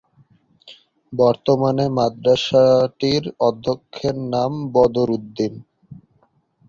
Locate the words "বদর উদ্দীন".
4.73-5.53